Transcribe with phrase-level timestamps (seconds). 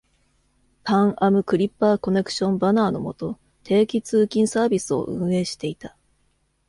[0.83, 5.95] "パン・アム・クリッパーコネクション"バナーのもと、定期通勤サービスを運営していた。